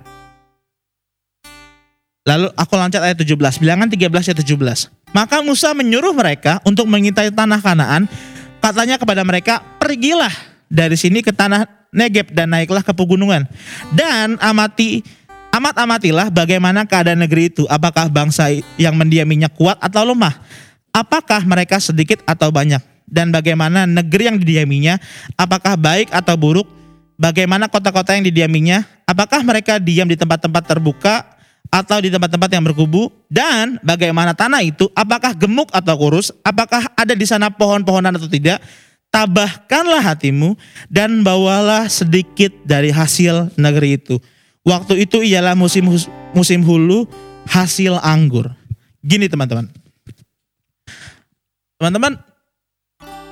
Lalu 2.26 2.48
aku 2.56 2.74
lanjut 2.74 3.04
ayat 3.04 3.20
17, 3.20 3.60
bilangan 3.60 3.86
13 3.92 4.32
ayat 4.32 4.40
17. 4.40 5.12
Maka 5.12 5.44
Musa 5.44 5.76
menyuruh 5.76 6.16
mereka 6.16 6.64
untuk 6.64 6.88
mengintai 6.88 7.28
tanah 7.28 7.60
Kanaan. 7.60 8.08
Katanya 8.66 8.98
kepada 8.98 9.22
mereka, 9.22 9.62
pergilah 9.78 10.32
dari 10.66 10.98
sini 10.98 11.22
ke 11.22 11.30
tanah 11.30 11.70
Negeb 11.94 12.34
dan 12.34 12.50
naiklah 12.50 12.82
ke 12.82 12.90
pegunungan. 12.90 13.46
Dan 13.94 14.34
amati 14.42 15.06
amat 15.54 15.78
amatilah 15.78 16.28
bagaimana 16.34 16.82
keadaan 16.82 17.22
negeri 17.22 17.54
itu. 17.54 17.62
Apakah 17.70 18.10
bangsa 18.10 18.50
yang 18.74 18.98
mendiaminya 18.98 19.46
kuat 19.46 19.78
atau 19.78 20.02
lemah? 20.02 20.34
apakah 20.96 21.44
mereka 21.44 21.76
sedikit 21.76 22.24
atau 22.24 22.48
banyak 22.48 22.80
dan 23.04 23.28
bagaimana 23.28 23.84
negeri 23.84 24.32
yang 24.32 24.38
didiaminya 24.40 24.96
apakah 25.36 25.76
baik 25.76 26.08
atau 26.08 26.32
buruk 26.40 26.64
bagaimana 27.20 27.68
kota-kota 27.68 28.16
yang 28.16 28.24
didiaminya 28.24 28.88
apakah 29.04 29.44
mereka 29.44 29.76
diam 29.76 30.08
di 30.08 30.16
tempat-tempat 30.16 30.64
terbuka 30.64 31.35
atau 31.76 32.00
di 32.00 32.08
tempat-tempat 32.08 32.48
yang 32.48 32.64
berkubu? 32.64 33.12
Dan 33.28 33.76
bagaimana 33.84 34.32
tanah 34.32 34.64
itu? 34.64 34.88
Apakah 34.96 35.36
gemuk 35.36 35.68
atau 35.76 35.92
kurus? 36.00 36.32
Apakah 36.40 36.88
ada 36.96 37.12
di 37.12 37.28
sana 37.28 37.52
pohon-pohonan 37.52 38.16
atau 38.16 38.24
tidak? 38.24 38.64
Tabahkanlah 39.12 40.00
hatimu 40.00 40.56
dan 40.88 41.20
bawalah 41.20 41.92
sedikit 41.92 42.52
dari 42.64 42.88
hasil 42.88 43.52
negeri 43.60 44.00
itu. 44.00 44.16
Waktu 44.64 45.04
itu 45.04 45.20
ialah 45.20 45.52
musim 45.52 45.86
musim 46.32 46.60
hulu 46.64 47.04
hasil 47.44 48.00
anggur. 48.00 48.50
Gini 49.04 49.28
teman-teman. 49.30 49.70
Teman-teman, 51.76 52.18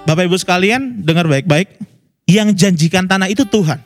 Bapak 0.04 0.28
Ibu 0.28 0.36
sekalian, 0.36 1.00
dengar 1.00 1.24
baik-baik. 1.24 1.80
Yang 2.28 2.48
janjikan 2.60 3.08
tanah 3.08 3.32
itu 3.32 3.48
Tuhan. 3.48 3.80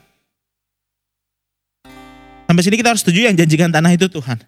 Sampai 2.49 2.65
sini 2.65 2.81
kita 2.81 2.97
harus 2.97 3.05
setuju 3.05 3.29
yang 3.29 3.37
janjikan 3.37 3.69
tanah 3.69 3.93
itu 3.93 4.09
Tuhan. 4.09 4.41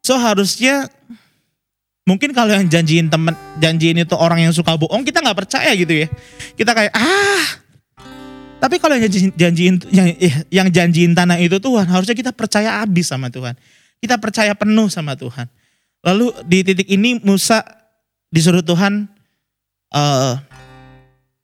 So 0.00 0.16
harusnya 0.16 0.88
mungkin 2.08 2.32
kalau 2.32 2.56
yang 2.56 2.64
janjiin 2.64 3.12
teman, 3.12 3.36
janjiin 3.60 4.08
itu 4.08 4.16
orang 4.16 4.40
yang 4.40 4.56
suka 4.56 4.72
bohong, 4.72 5.04
kita 5.04 5.20
nggak 5.20 5.36
percaya 5.44 5.68
gitu 5.76 5.92
ya. 5.92 6.08
Kita 6.56 6.72
kayak 6.72 6.96
ah. 6.96 7.44
Tapi 8.56 8.80
kalau 8.80 8.96
yang 8.96 9.04
janjiin, 9.36 9.84
yang, 9.92 10.08
yang 10.48 10.68
janjiin 10.72 11.12
tanah 11.12 11.36
itu 11.44 11.60
Tuhan, 11.60 11.84
harusnya 11.84 12.16
kita 12.16 12.32
percaya 12.32 12.80
habis 12.80 13.12
sama 13.12 13.28
Tuhan. 13.28 13.52
Kita 14.00 14.16
percaya 14.16 14.56
penuh 14.56 14.88
sama 14.88 15.12
Tuhan. 15.12 15.44
Lalu 16.00 16.32
di 16.48 16.64
titik 16.64 16.88
ini 16.88 17.20
Musa 17.20 17.60
disuruh 18.32 18.64
Tuhan 18.64 19.12
uh, 19.92 20.40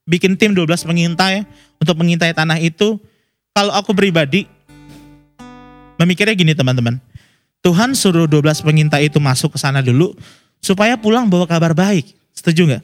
bikin 0.09 0.33
tim 0.37 0.57
12 0.57 0.65
pengintai 0.89 1.45
untuk 1.77 1.93
mengintai 2.01 2.33
tanah 2.33 2.57
itu. 2.57 2.97
Kalau 3.53 3.73
aku 3.77 3.93
pribadi 3.93 4.49
memikirnya 6.01 6.33
gini 6.33 6.57
teman-teman. 6.57 6.97
Tuhan 7.61 7.93
suruh 7.93 8.25
12 8.25 8.65
pengintai 8.65 9.05
itu 9.05 9.21
masuk 9.21 9.53
ke 9.53 9.59
sana 9.61 9.85
dulu 9.85 10.17
supaya 10.57 10.97
pulang 10.97 11.29
bawa 11.29 11.45
kabar 11.45 11.77
baik. 11.77 12.09
Setuju 12.33 12.65
nggak? 12.65 12.83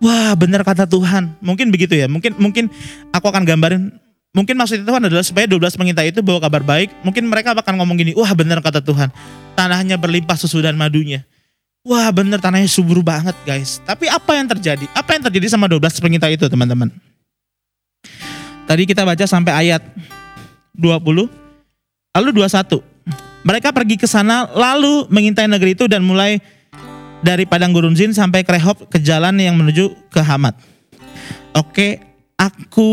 Wah 0.00 0.32
benar 0.32 0.64
kata 0.64 0.88
Tuhan. 0.88 1.36
Mungkin 1.44 1.68
begitu 1.68 1.92
ya. 1.92 2.08
Mungkin 2.08 2.36
mungkin 2.40 2.72
aku 3.12 3.28
akan 3.28 3.44
gambarin. 3.44 3.92
Mungkin 4.34 4.58
maksud 4.58 4.82
Tuhan 4.82 5.02
adalah 5.06 5.22
supaya 5.22 5.46
12 5.46 5.78
pengintai 5.78 6.10
itu 6.10 6.24
bawa 6.24 6.42
kabar 6.42 6.64
baik. 6.64 6.90
Mungkin 7.06 7.28
mereka 7.28 7.54
akan 7.54 7.74
ngomong 7.78 8.00
gini. 8.00 8.12
Wah 8.16 8.32
benar 8.32 8.58
kata 8.64 8.80
Tuhan. 8.80 9.12
Tanahnya 9.54 10.00
berlimpah 10.00 10.34
susu 10.34 10.58
dan 10.64 10.74
madunya. 10.74 11.22
Wah 11.84 12.08
bener 12.10 12.40
tanahnya 12.40 12.66
subur 12.66 13.04
banget 13.04 13.36
guys. 13.44 13.78
Tapi 13.84 14.08
apa 14.08 14.40
yang 14.40 14.48
terjadi? 14.48 14.88
Apa 14.96 15.20
yang 15.20 15.22
terjadi 15.28 15.52
sama 15.52 15.68
12 15.68 16.00
pengintai 16.00 16.34
itu 16.34 16.48
teman-teman? 16.48 16.88
Tadi 18.64 18.82
kita 18.88 19.04
baca 19.04 19.24
sampai 19.28 19.52
ayat 19.68 19.84
20. 20.72 21.43
Lalu 22.14 22.46
21. 22.46 22.80
Mereka 23.44 23.76
pergi 23.76 24.00
ke 24.00 24.08
sana 24.08 24.48
lalu 24.48 25.04
mengintai 25.12 25.44
negeri 25.44 25.76
itu 25.76 25.84
dan 25.84 26.00
mulai 26.00 26.40
dari 27.20 27.44
padang 27.44 27.74
gurun 27.76 27.92
Zin 27.92 28.16
sampai 28.16 28.40
ke 28.40 28.56
Rehob 28.56 28.88
ke 28.88 28.96
jalan 29.02 29.36
yang 29.36 29.58
menuju 29.58 29.92
ke 30.08 30.20
Hamat. 30.22 30.56
Oke, 31.52 32.00
aku 32.40 32.90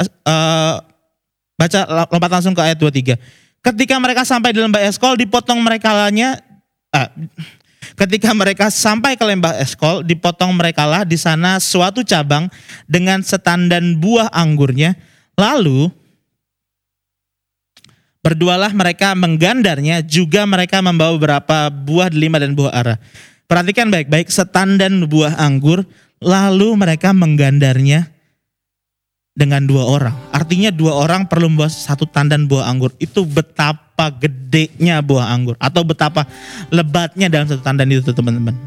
uh, 0.00 0.74
baca 1.54 1.80
lompat 2.10 2.30
langsung 2.30 2.54
ke 2.56 2.62
ayat 2.62 2.78
23. 2.80 3.14
Ketika 3.62 3.94
mereka 4.02 4.22
sampai 4.26 4.50
di 4.50 4.60
lembah 4.62 4.82
Eskol 4.82 5.14
dipotong 5.18 5.58
mereka 5.62 5.94
lanya 5.94 6.38
uh, 6.94 7.10
Ketika 7.96 8.34
mereka 8.36 8.68
sampai 8.68 9.16
ke 9.16 9.24
lembah 9.24 9.56
Eskol, 9.56 10.04
dipotong 10.04 10.52
mereka 10.52 10.84
lah 10.84 11.06
di 11.06 11.16
sana 11.16 11.56
suatu 11.56 12.04
cabang 12.04 12.50
dengan 12.84 13.24
setandan 13.24 13.96
buah 13.96 14.28
anggurnya. 14.34 14.98
Lalu 15.38 15.88
Berdualah 18.26 18.74
mereka 18.74 19.14
menggandarnya, 19.14 20.02
juga 20.02 20.42
mereka 20.50 20.82
membawa 20.82 21.14
beberapa 21.14 21.70
buah 21.70 22.10
delima 22.10 22.42
dan 22.42 22.58
buah 22.58 22.74
ara. 22.74 22.98
Perhatikan 23.46 23.86
baik-baik, 23.86 24.26
setandan 24.34 25.06
buah 25.06 25.38
anggur, 25.38 25.86
lalu 26.18 26.74
mereka 26.74 27.14
menggandarnya 27.14 28.10
dengan 29.30 29.62
dua 29.62 29.86
orang. 29.86 30.10
Artinya 30.34 30.74
dua 30.74 30.98
orang 31.06 31.30
perlu 31.30 31.46
membawa 31.46 31.70
satu 31.70 32.02
tandan 32.10 32.50
buah 32.50 32.66
anggur. 32.66 32.90
Itu 32.98 33.22
betapa 33.22 34.10
gedenya 34.10 34.98
buah 35.06 35.30
anggur. 35.30 35.54
Atau 35.62 35.86
betapa 35.86 36.26
lebatnya 36.74 37.30
dalam 37.30 37.46
satu 37.46 37.62
tandan 37.62 37.94
itu 37.94 38.10
teman-teman. 38.10 38.58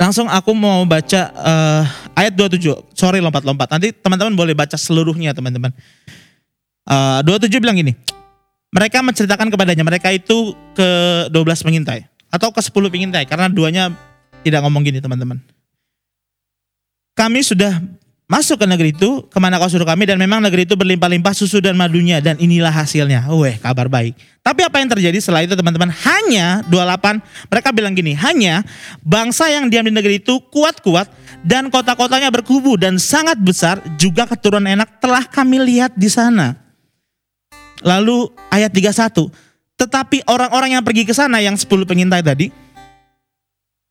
Langsung 0.00 0.32
aku 0.32 0.56
mau 0.56 0.80
baca 0.88 1.28
uh, 1.36 1.84
ayat 2.16 2.32
27. 2.32 2.96
Sorry 2.96 3.20
lompat-lompat. 3.20 3.68
Nanti 3.68 3.92
teman-teman 3.92 4.32
boleh 4.32 4.56
baca 4.56 4.80
seluruhnya 4.80 5.36
teman-teman. 5.36 5.76
Uh, 6.86 7.20
27 7.26 7.58
bilang 7.58 7.74
gini. 7.74 7.92
Mereka 8.70 9.02
menceritakan 9.02 9.50
kepadanya. 9.50 9.82
Mereka 9.82 10.14
itu 10.14 10.54
ke 10.72 10.88
12 11.30 11.66
pengintai 11.66 12.06
atau 12.30 12.50
ke 12.50 12.60
10 12.62 12.72
pengintai 12.92 13.24
karena 13.26 13.50
duanya 13.50 13.90
tidak 14.46 14.62
ngomong 14.62 14.86
gini 14.86 15.02
teman-teman. 15.02 15.42
Kami 17.16 17.40
sudah 17.40 17.80
masuk 18.26 18.58
ke 18.58 18.66
negeri 18.66 18.90
itu 18.90 19.22
ke 19.30 19.38
mana 19.38 19.56
kau 19.56 19.70
suruh 19.70 19.86
kami 19.86 20.04
dan 20.04 20.18
memang 20.18 20.42
negeri 20.42 20.66
itu 20.66 20.74
berlimpah-limpah 20.74 21.30
susu 21.32 21.62
dan 21.62 21.78
madunya 21.78 22.20
dan 22.20 22.36
inilah 22.36 22.74
hasilnya. 22.74 23.24
Weh 23.32 23.56
kabar 23.56 23.88
baik. 23.88 24.18
Tapi 24.44 24.60
apa 24.66 24.76
yang 24.82 24.90
terjadi 24.92 25.18
setelah 25.22 25.46
itu 25.46 25.54
teman-teman? 25.56 25.88
Hanya 25.90 26.60
28 26.68 27.22
mereka 27.48 27.68
bilang 27.72 27.94
gini, 27.96 28.12
hanya 28.18 28.66
bangsa 29.00 29.48
yang 29.48 29.72
diam 29.72 29.86
di 29.86 29.94
negeri 29.94 30.20
itu 30.20 30.42
kuat-kuat 30.52 31.08
dan 31.46 31.70
kota-kotanya 31.72 32.28
berkubu 32.28 32.76
dan 32.76 33.00
sangat 33.00 33.38
besar 33.40 33.80
juga 33.96 34.26
keturunan 34.26 34.66
enak 34.66 35.00
telah 35.00 35.24
kami 35.24 35.62
lihat 35.62 35.94
di 35.96 36.10
sana. 36.10 36.65
Lalu 37.84 38.32
ayat 38.48 38.72
31, 38.72 39.28
tetapi 39.76 40.24
orang-orang 40.24 40.80
yang 40.80 40.84
pergi 40.84 41.04
ke 41.04 41.12
sana 41.12 41.44
yang 41.44 41.56
10 41.56 41.68
pengintai 41.84 42.24
tadi 42.24 42.48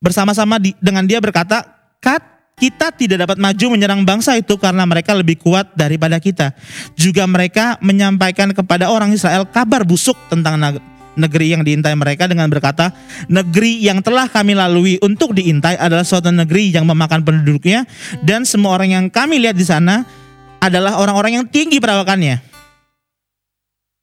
bersama-sama 0.02 0.58
dengan 0.82 1.06
dia 1.06 1.22
berkata, 1.22 1.62
"Kat, 2.02 2.22
kita 2.58 2.90
tidak 2.94 3.26
dapat 3.26 3.38
maju 3.38 3.66
menyerang 3.74 4.02
bangsa 4.02 4.34
itu 4.38 4.58
karena 4.58 4.86
mereka 4.86 5.14
lebih 5.14 5.38
kuat 5.38 5.74
daripada 5.78 6.18
kita." 6.18 6.58
Juga 6.98 7.30
mereka 7.30 7.78
menyampaikan 7.82 8.54
kepada 8.54 8.90
orang 8.90 9.14
Israel 9.14 9.46
kabar 9.46 9.86
busuk 9.86 10.18
tentang 10.30 10.58
negeri 11.16 11.54
yang 11.54 11.62
diintai 11.62 11.94
mereka 11.94 12.26
dengan 12.26 12.50
berkata, 12.50 12.90
"Negeri 13.30 13.82
yang 13.82 14.02
telah 14.02 14.26
kami 14.26 14.58
lalui 14.58 14.98
untuk 15.06 15.38
diintai 15.38 15.78
adalah 15.78 16.04
suatu 16.04 16.34
negeri 16.34 16.74
yang 16.74 16.86
memakan 16.86 17.22
penduduknya 17.22 17.86
dan 18.26 18.46
semua 18.46 18.78
orang 18.78 18.90
yang 18.90 19.06
kami 19.14 19.38
lihat 19.38 19.58
di 19.58 19.66
sana 19.66 20.06
adalah 20.62 20.98
orang-orang 20.98 21.42
yang 21.42 21.46
tinggi 21.46 21.78
perawakannya." 21.78 22.55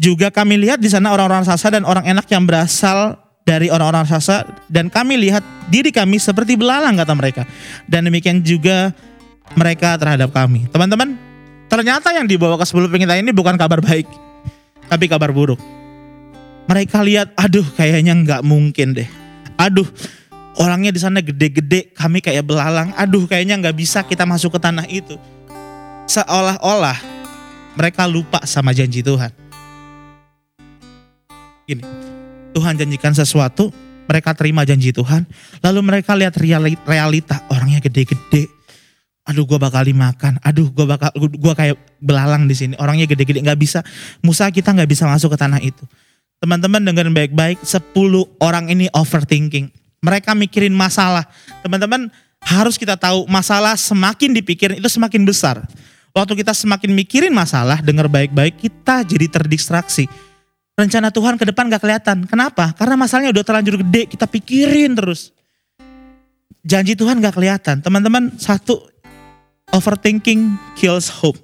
Juga 0.03 0.35
kami 0.35 0.59
lihat 0.59 0.83
di 0.83 0.91
sana 0.91 1.15
orang-orang 1.15 1.47
sasa 1.47 1.71
dan 1.71 1.87
orang 1.87 2.03
enak 2.03 2.27
yang 2.27 2.43
berasal 2.43 3.23
dari 3.47 3.71
orang-orang 3.71 4.03
sasa 4.03 4.43
dan 4.67 4.91
kami 4.91 5.15
lihat 5.15 5.47
diri 5.71 5.95
kami 5.95 6.19
seperti 6.19 6.59
belalang 6.59 6.99
kata 6.99 7.15
mereka. 7.15 7.47
Dan 7.87 8.11
demikian 8.11 8.43
juga 8.43 8.91
mereka 9.55 9.95
terhadap 9.95 10.35
kami. 10.35 10.67
Teman-teman, 10.75 11.15
ternyata 11.71 12.11
yang 12.11 12.27
dibawa 12.27 12.59
ke 12.59 12.67
10 12.67 12.91
pengintai 12.91 13.23
ini 13.23 13.31
bukan 13.31 13.55
kabar 13.55 13.79
baik, 13.79 14.11
tapi 14.91 15.07
kabar 15.07 15.31
buruk. 15.31 15.63
Mereka 16.67 16.99
lihat, 17.07 17.31
aduh 17.39 17.67
kayaknya 17.79 18.19
nggak 18.19 18.43
mungkin 18.43 18.99
deh. 18.99 19.07
Aduh, 19.55 19.87
orangnya 20.59 20.91
di 20.91 20.99
sana 20.99 21.23
gede-gede, 21.23 21.95
kami 21.95 22.19
kayak 22.19 22.43
belalang. 22.43 22.91
Aduh, 22.99 23.27
kayaknya 23.31 23.55
nggak 23.59 23.77
bisa 23.79 24.03
kita 24.03 24.27
masuk 24.27 24.59
ke 24.59 24.61
tanah 24.63 24.87
itu. 24.91 25.15
Seolah-olah 26.11 26.99
mereka 27.79 28.07
lupa 28.11 28.43
sama 28.47 28.75
janji 28.75 29.03
Tuhan. 29.03 29.42
Gini, 31.63 31.83
Tuhan 32.53 32.75
janjikan 32.75 33.15
sesuatu, 33.15 33.71
mereka 34.11 34.35
terima 34.35 34.67
janji 34.67 34.91
Tuhan, 34.91 35.25
lalu 35.63 35.81
mereka 35.81 36.13
lihat 36.19 36.35
realita, 36.85 37.47
orangnya 37.49 37.79
gede-gede. 37.79 38.51
Aduh, 39.23 39.47
gue 39.47 39.55
bakal 39.55 39.87
dimakan. 39.87 40.43
Aduh, 40.43 40.67
gue 40.75 40.83
bakal, 40.83 41.15
gue 41.15 41.55
kayak 41.55 41.79
belalang 42.03 42.51
di 42.51 42.59
sini. 42.59 42.75
Orangnya 42.75 43.07
gede-gede, 43.07 43.39
nggak 43.39 43.55
bisa. 43.55 43.87
Musa 44.19 44.51
kita 44.51 44.75
nggak 44.75 44.91
bisa 44.91 45.07
masuk 45.07 45.31
ke 45.31 45.39
tanah 45.39 45.63
itu. 45.63 45.87
Teman-teman 46.43 46.83
dengan 46.83 47.15
baik-baik, 47.15 47.63
10 47.63 47.95
orang 48.43 48.67
ini 48.67 48.91
overthinking. 48.91 49.71
Mereka 50.03 50.35
mikirin 50.35 50.75
masalah. 50.75 51.23
Teman-teman 51.63 52.11
harus 52.43 52.75
kita 52.75 52.99
tahu 52.99 53.31
masalah 53.31 53.79
semakin 53.79 54.35
dipikirin 54.35 54.83
itu 54.83 54.91
semakin 54.91 55.23
besar. 55.23 55.63
Waktu 56.11 56.43
kita 56.43 56.51
semakin 56.51 56.91
mikirin 56.91 57.31
masalah, 57.31 57.79
dengar 57.79 58.11
baik-baik, 58.11 58.59
kita 58.59 59.07
jadi 59.07 59.31
terdistraksi 59.31 60.11
rencana 60.77 61.13
Tuhan 61.13 61.37
ke 61.37 61.45
depan 61.49 61.69
gak 61.69 61.83
kelihatan. 61.85 62.25
Kenapa? 62.25 62.73
Karena 62.77 62.97
masalahnya 62.97 63.31
udah 63.33 63.45
terlanjur 63.45 63.77
gede, 63.85 64.09
kita 64.09 64.25
pikirin 64.25 64.97
terus. 64.97 65.33
Janji 66.63 66.95
Tuhan 66.95 67.19
gak 67.21 67.35
kelihatan. 67.37 67.83
Teman-teman, 67.83 68.33
satu, 68.39 68.81
overthinking 69.75 70.57
kills 70.79 71.11
hope. 71.11 71.39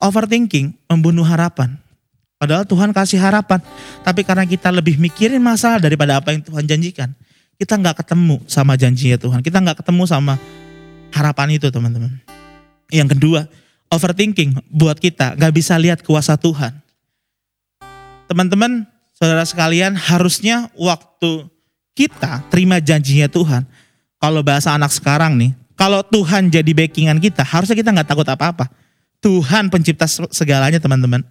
Overthinking 0.00 0.76
membunuh 0.88 1.24
harapan. 1.24 1.76
Padahal 2.36 2.68
Tuhan 2.68 2.92
kasih 2.92 3.20
harapan. 3.20 3.60
Tapi 4.04 4.20
karena 4.20 4.44
kita 4.44 4.68
lebih 4.68 5.00
mikirin 5.00 5.40
masalah 5.40 5.80
daripada 5.80 6.20
apa 6.20 6.32
yang 6.32 6.44
Tuhan 6.44 6.64
janjikan. 6.68 7.10
Kita 7.56 7.78
gak 7.78 8.04
ketemu 8.04 8.42
sama 8.50 8.74
janjinya 8.74 9.16
Tuhan. 9.16 9.40
Kita 9.40 9.62
gak 9.62 9.84
ketemu 9.84 10.04
sama 10.04 10.34
harapan 11.14 11.56
itu 11.56 11.70
teman-teman. 11.70 12.10
Yang 12.92 13.16
kedua, 13.16 13.40
overthinking 13.88 14.60
buat 14.68 14.98
kita 14.98 15.38
gak 15.38 15.52
bisa 15.54 15.78
lihat 15.78 16.04
kuasa 16.04 16.36
Tuhan 16.36 16.83
teman-teman, 18.26 18.88
saudara 19.16 19.44
sekalian, 19.46 19.94
harusnya 19.94 20.68
waktu 20.74 21.48
kita 21.94 22.42
terima 22.50 22.82
janjinya 22.82 23.30
Tuhan, 23.30 23.62
kalau 24.18 24.40
bahasa 24.42 24.74
anak 24.74 24.90
sekarang 24.90 25.38
nih, 25.38 25.52
kalau 25.74 26.02
Tuhan 26.06 26.50
jadi 26.50 26.70
backingan 26.70 27.18
kita, 27.18 27.42
harusnya 27.42 27.74
kita 27.74 27.90
nggak 27.90 28.08
takut 28.08 28.26
apa-apa. 28.26 28.70
Tuhan 29.24 29.72
pencipta 29.72 30.04
segalanya 30.08 30.76
teman-teman. 30.76 31.24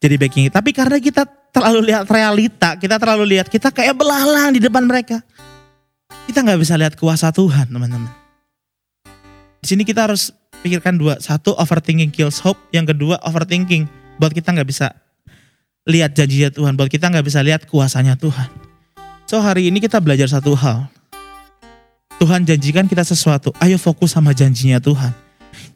Jadi 0.00 0.14
backing. 0.16 0.48
Tapi 0.52 0.76
karena 0.76 1.00
kita 1.00 1.24
terlalu 1.52 1.92
lihat 1.92 2.04
realita, 2.08 2.76
kita 2.76 3.00
terlalu 3.00 3.36
lihat 3.36 3.48
kita 3.48 3.72
kayak 3.72 3.96
belalang 3.96 4.52
di 4.52 4.60
depan 4.60 4.84
mereka. 4.84 5.24
Kita 6.28 6.44
nggak 6.44 6.60
bisa 6.60 6.76
lihat 6.76 6.96
kuasa 7.00 7.32
Tuhan 7.32 7.68
teman-teman. 7.68 8.12
Di 9.60 9.66
sini 9.68 9.84
kita 9.84 10.08
harus 10.08 10.32
pikirkan 10.60 11.00
dua. 11.00 11.16
Satu 11.20 11.56
overthinking 11.56 12.12
kills 12.12 12.40
hope. 12.44 12.60
Yang 12.72 12.96
kedua 12.96 13.20
overthinking 13.24 13.88
buat 14.20 14.32
kita 14.32 14.52
nggak 14.52 14.68
bisa 14.68 14.92
lihat 15.88 16.12
janjinya 16.12 16.50
Tuhan, 16.52 16.76
buat 16.76 16.90
kita 16.90 17.08
nggak 17.08 17.26
bisa 17.26 17.40
lihat 17.40 17.64
kuasanya 17.64 18.16
Tuhan. 18.18 18.48
So 19.24 19.38
hari 19.38 19.70
ini 19.70 19.78
kita 19.78 20.02
belajar 20.02 20.26
satu 20.26 20.52
hal. 20.58 20.90
Tuhan 22.20 22.44
janjikan 22.44 22.84
kita 22.84 23.00
sesuatu, 23.00 23.54
ayo 23.64 23.80
fokus 23.80 24.12
sama 24.12 24.36
janjinya 24.36 24.76
Tuhan. 24.76 25.14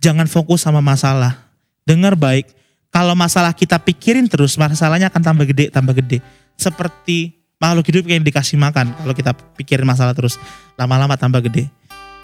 Jangan 0.04 0.28
fokus 0.28 0.60
sama 0.60 0.84
masalah. 0.84 1.48
Dengar 1.88 2.12
baik, 2.12 2.52
kalau 2.92 3.16
masalah 3.16 3.56
kita 3.56 3.80
pikirin 3.80 4.28
terus, 4.28 4.60
masalahnya 4.60 5.08
akan 5.08 5.22
tambah 5.24 5.46
gede, 5.48 5.72
tambah 5.72 5.96
gede. 5.96 6.20
Seperti 6.54 7.40
makhluk 7.56 7.88
hidup 7.88 8.04
yang 8.06 8.20
dikasih 8.20 8.60
makan, 8.60 8.92
kalau 8.92 9.14
kita 9.16 9.32
pikirin 9.56 9.88
masalah 9.88 10.12
terus, 10.12 10.36
lama-lama 10.76 11.16
tambah 11.16 11.40
gede. 11.40 11.72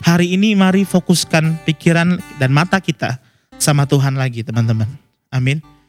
Hari 0.05 0.37
ini 0.37 0.53
mari 0.53 0.85
fokuskan 0.85 1.65
pikiran 1.65 2.21
dan 2.37 2.51
mata 2.53 2.81
kita 2.81 3.21
sama 3.57 3.85
Tuhan 3.89 4.17
lagi 4.17 4.45
teman-teman. 4.45 4.89
Amin. 5.33 5.80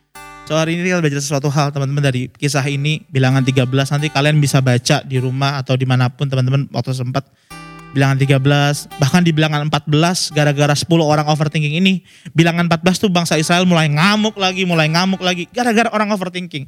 So 0.50 0.58
hari 0.58 0.74
ini 0.74 0.90
kita 0.90 1.06
belajar 1.06 1.22
sesuatu 1.22 1.54
hal 1.54 1.70
teman-teman 1.70 2.02
dari 2.02 2.26
kisah 2.34 2.66
ini 2.66 3.06
bilangan 3.14 3.46
13 3.46 3.70
nanti 3.70 4.08
kalian 4.10 4.42
bisa 4.42 4.58
baca 4.58 5.06
di 5.06 5.22
rumah 5.22 5.62
atau 5.62 5.78
di 5.78 5.86
mana 5.86 6.10
pun 6.10 6.26
teman-teman 6.26 6.66
waktu 6.74 6.98
sempat. 6.98 7.30
Bilangan 7.92 8.18
13 8.24 8.40
bahkan 9.04 9.20
di 9.20 9.36
bilangan 9.36 9.68
14 9.68 10.32
gara-gara 10.32 10.72
10 10.72 10.88
orang 11.04 11.28
overthinking 11.28 11.76
ini 11.76 12.08
bilangan 12.32 12.72
14 12.72 13.04
tuh 13.04 13.12
bangsa 13.12 13.36
Israel 13.36 13.68
mulai 13.68 13.92
ngamuk 13.92 14.40
lagi 14.40 14.64
mulai 14.64 14.88
ngamuk 14.88 15.22
lagi 15.22 15.46
gara-gara 15.52 15.92
orang 15.94 16.10
overthinking. 16.10 16.66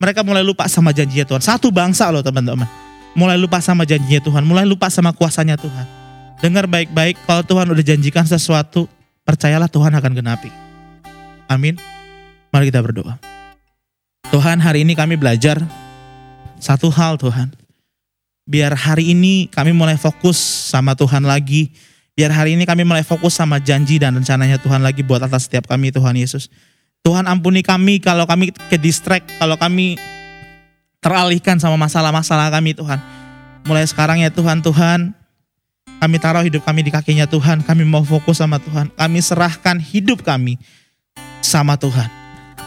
Mereka 0.00 0.24
mulai 0.24 0.46
lupa 0.46 0.64
sama 0.70 0.94
janjinya 0.94 1.26
Tuhan. 1.26 1.42
Satu 1.42 1.74
bangsa 1.74 2.08
loh 2.08 2.22
teman-teman. 2.24 2.66
Mulai 3.14 3.36
lupa 3.36 3.60
sama 3.60 3.84
janjinya 3.84 4.22
Tuhan 4.24 4.42
mulai 4.48 4.64
lupa 4.64 4.88
sama 4.88 5.12
kuasanya 5.12 5.60
Tuhan. 5.60 5.86
Dengar 6.40 6.66
baik-baik 6.66 7.20
kalau 7.28 7.44
Tuhan 7.44 7.66
udah 7.68 7.84
janjikan 7.84 8.24
sesuatu 8.24 8.88
percayalah 9.22 9.68
Tuhan 9.68 9.92
akan 9.92 10.12
genapi. 10.16 10.50
Amin 11.46 11.93
Mari 12.54 12.70
kita 12.70 12.86
berdoa. 12.86 13.18
Tuhan 14.30 14.62
hari 14.62 14.86
ini 14.86 14.94
kami 14.94 15.18
belajar 15.18 15.58
satu 16.62 16.86
hal 16.86 17.18
Tuhan. 17.18 17.50
Biar 18.46 18.78
hari 18.78 19.10
ini 19.10 19.50
kami 19.50 19.74
mulai 19.74 19.98
fokus 19.98 20.38
sama 20.70 20.94
Tuhan 20.94 21.26
lagi. 21.26 21.74
Biar 22.14 22.30
hari 22.30 22.54
ini 22.54 22.62
kami 22.62 22.86
mulai 22.86 23.02
fokus 23.02 23.34
sama 23.34 23.58
janji 23.58 23.98
dan 23.98 24.14
rencananya 24.14 24.62
Tuhan 24.62 24.86
lagi 24.86 25.02
buat 25.02 25.18
atas 25.26 25.50
setiap 25.50 25.66
kami 25.66 25.90
Tuhan 25.90 26.14
Yesus. 26.14 26.46
Tuhan 27.02 27.26
ampuni 27.26 27.66
kami 27.66 27.98
kalau 27.98 28.22
kami 28.22 28.54
ke 28.70 28.78
distract, 28.78 29.34
kalau 29.42 29.58
kami 29.58 29.98
teralihkan 31.02 31.58
sama 31.58 31.74
masalah-masalah 31.74 32.54
kami 32.54 32.70
Tuhan. 32.70 33.02
Mulai 33.66 33.82
sekarang 33.90 34.22
ya 34.22 34.30
Tuhan, 34.30 34.62
Tuhan 34.62 35.10
kami 35.98 36.16
taruh 36.22 36.46
hidup 36.46 36.62
kami 36.62 36.86
di 36.86 36.94
kakinya 36.94 37.26
Tuhan. 37.26 37.66
Kami 37.66 37.82
mau 37.82 38.06
fokus 38.06 38.38
sama 38.38 38.62
Tuhan. 38.62 38.94
Kami 38.94 39.18
serahkan 39.18 39.82
hidup 39.82 40.22
kami 40.22 40.54
sama 41.42 41.74
Tuhan 41.74 42.23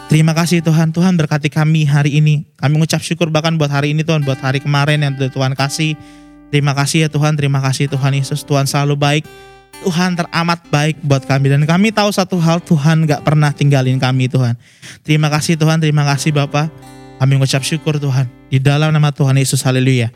Terima 0.08 0.32
kasih 0.32 0.64
Tuhan, 0.64 0.96
Tuhan 0.96 1.20
berkati 1.20 1.52
kami 1.52 1.84
hari 1.84 2.24
ini. 2.24 2.48
Kami 2.56 2.80
mengucap 2.80 3.04
syukur 3.04 3.28
bahkan 3.28 3.60
buat 3.60 3.68
hari 3.68 3.92
ini 3.92 4.08
Tuhan, 4.08 4.24
buat 4.24 4.40
hari 4.40 4.64
kemarin 4.64 5.04
yang 5.04 5.14
Tuhan 5.20 5.52
kasih. 5.52 6.00
Terima 6.48 6.72
kasih 6.72 7.08
ya 7.08 7.10
Tuhan, 7.12 7.36
terima 7.36 7.60
kasih 7.60 7.92
Tuhan 7.92 8.16
Yesus. 8.16 8.48
Tuhan 8.48 8.64
selalu 8.64 8.96
baik. 8.96 9.24
Tuhan 9.84 10.16
teramat 10.16 10.64
baik 10.72 11.04
buat 11.06 11.22
kami 11.28 11.54
dan 11.54 11.62
kami 11.68 11.94
tahu 11.94 12.10
satu 12.10 12.40
hal 12.42 12.64
Tuhan 12.64 13.06
gak 13.06 13.22
pernah 13.22 13.52
tinggalin 13.52 14.00
kami 14.00 14.32
Tuhan. 14.32 14.56
Terima 15.04 15.28
kasih 15.28 15.60
Tuhan, 15.60 15.78
terima 15.84 16.08
kasih 16.08 16.32
Bapak. 16.32 16.72
Kami 17.20 17.32
mengucap 17.36 17.62
syukur 17.62 18.00
Tuhan 18.00 18.32
di 18.48 18.64
dalam 18.64 18.96
nama 18.96 19.12
Tuhan 19.12 19.36
Yesus. 19.36 19.60
Haleluya. 19.60 20.10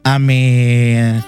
Amin. 0.00 1.20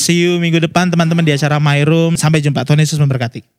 See 0.00 0.24
you 0.24 0.40
minggu 0.40 0.58
depan 0.58 0.88
teman-teman 0.88 1.22
di 1.22 1.36
acara 1.36 1.60
My 1.60 1.84
Room. 1.84 2.16
Sampai 2.16 2.40
jumpa. 2.40 2.64
Tuhan 2.64 2.80
Yesus 2.80 2.96
memberkati. 2.96 3.53